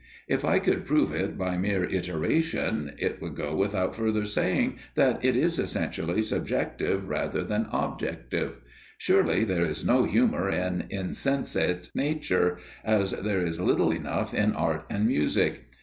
If 0.27 0.43
I 0.43 0.57
could 0.57 0.83
prove 0.87 1.11
it 1.13 1.37
by 1.37 1.57
mere 1.59 1.83
iteration 1.83 2.95
it 2.97 3.21
would 3.21 3.35
go 3.35 3.55
without 3.55 3.95
further 3.95 4.25
saying 4.25 4.79
that 4.95 5.23
it 5.23 5.35
is 5.35 5.59
essentially 5.59 6.23
subjective 6.23 7.07
rather 7.07 7.43
than 7.43 7.67
objective. 7.71 8.53
Surely 8.97 9.43
there 9.43 9.63
is 9.63 9.85
no 9.85 10.05
humour 10.05 10.49
in 10.49 10.85
insensate 10.89 11.91
nature, 11.93 12.57
as 12.83 13.11
there 13.11 13.41
is 13.45 13.59
little 13.59 13.91
enough 13.91 14.33
in 14.33 14.53
Art 14.55 14.85
and 14.89 15.05
Music. 15.05 15.65